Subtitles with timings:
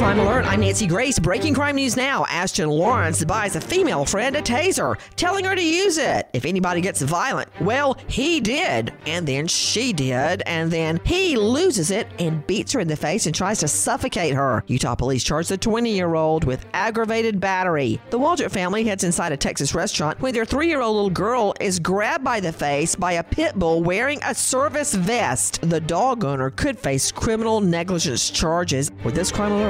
[0.00, 1.18] Crime Alert, I'm Nancy Grace.
[1.18, 2.24] Breaking crime news now.
[2.28, 6.80] Ashton Lawrence buys a female friend a taser, telling her to use it if anybody
[6.80, 7.48] gets violent.
[7.60, 12.80] Well, he did, and then she did, and then he loses it and beats her
[12.80, 14.64] in the face and tries to suffocate her.
[14.66, 18.00] Utah police charge the 20 year old with aggravated battery.
[18.10, 21.54] The Waldrop family heads inside a Texas restaurant when their three year old little girl
[21.60, 25.60] is grabbed by the face by a pit bull wearing a service vest.
[25.62, 28.90] The dog owner could face criminal negligence charges.
[29.04, 29.69] With this crime alert,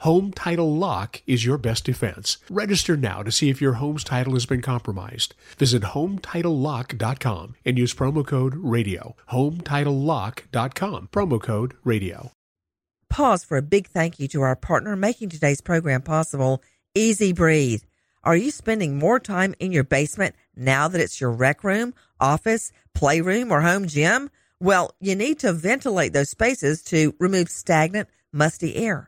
[0.00, 2.38] Home Title Lock is your best defense.
[2.48, 5.34] Register now to see if your home's title has been compromised.
[5.56, 9.16] Visit HomeTitleLock.com and use promo code RADIO.
[9.32, 12.30] HomeTitleLock.com, promo code RADIO.
[13.10, 16.62] Pause for a big thank you to our partner making today's program possible,
[16.94, 17.82] EZ Breathe.
[18.22, 22.70] Are you spending more time in your basement now that it's your rec room, office,
[22.94, 24.30] playroom, or home gym?
[24.60, 29.07] Well, you need to ventilate those spaces to remove stagnant, musty air.